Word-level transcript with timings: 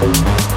Thank 0.00 0.49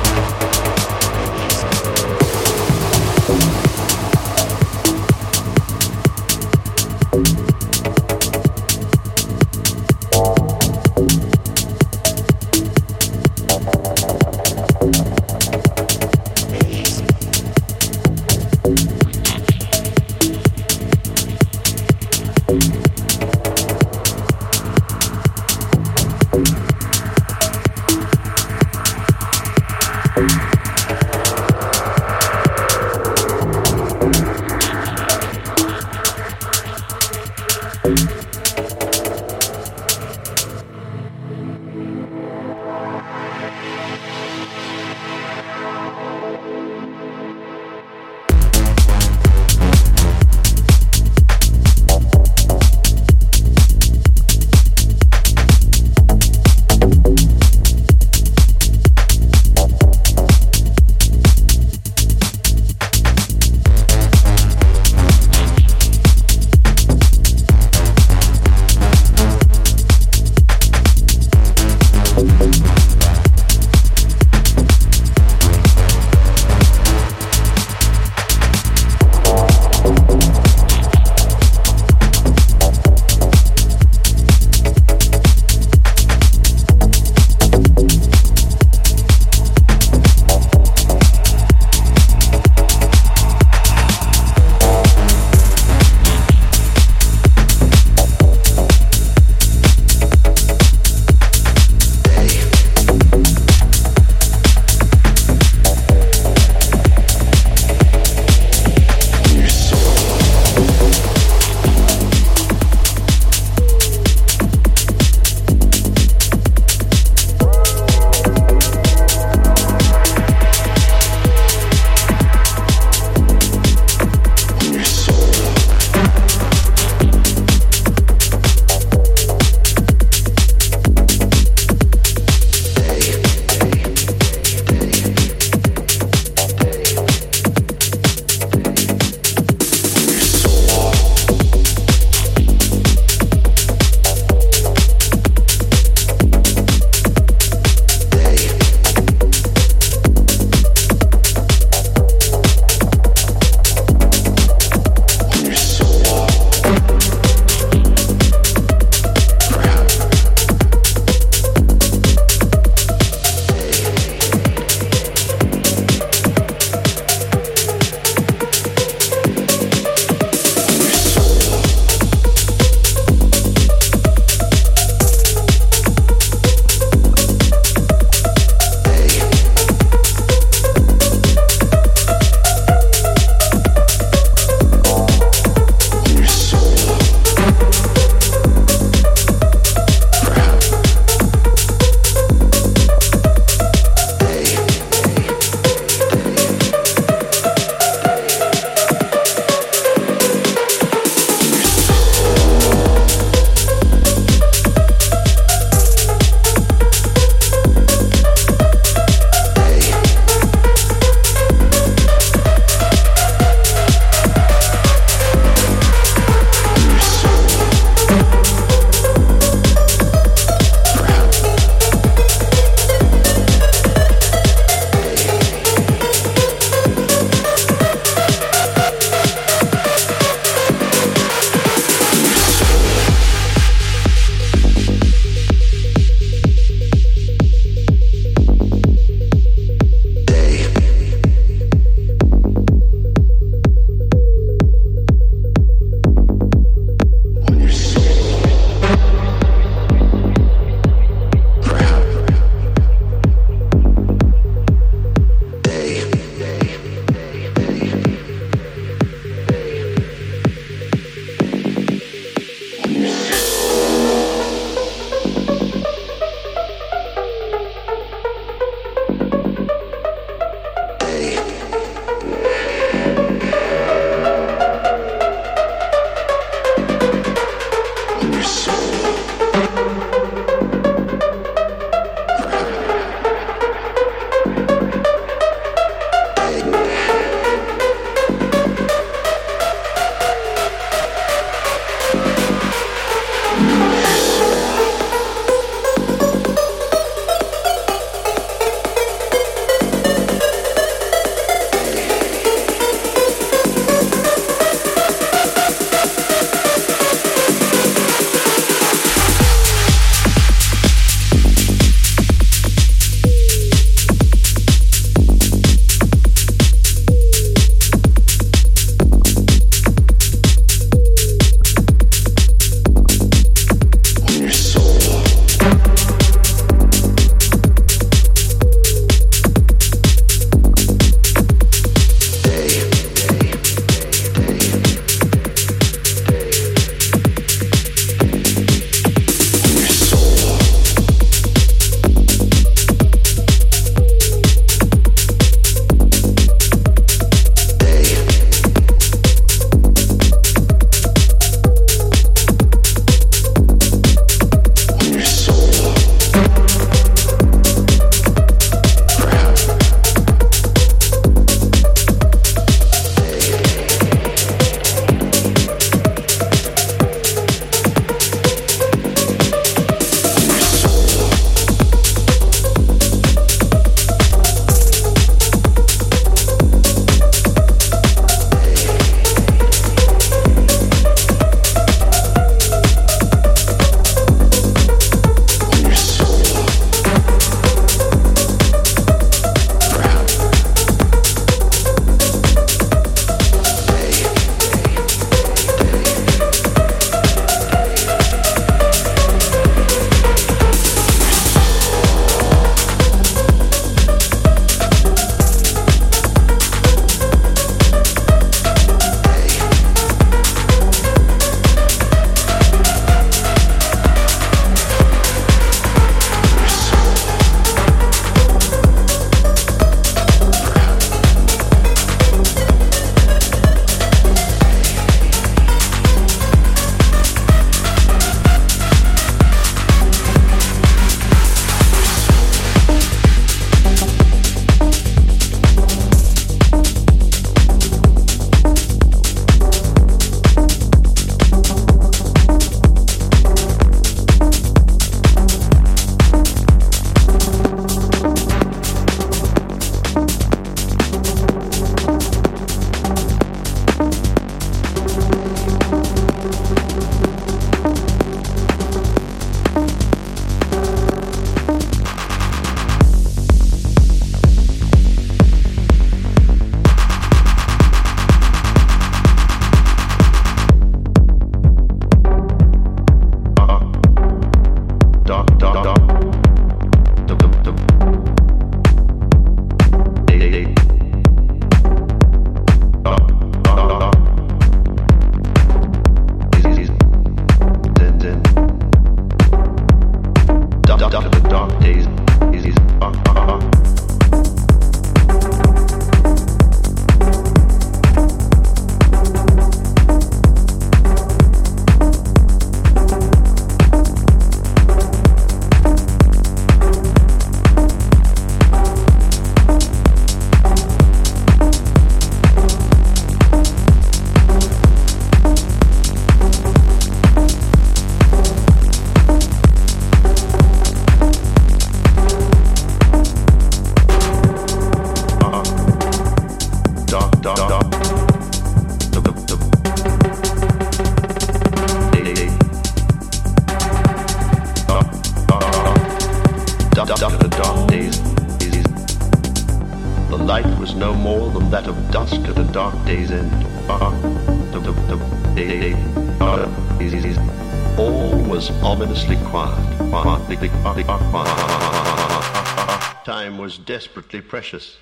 desperately 553.86 554.42
precious. 554.42 554.98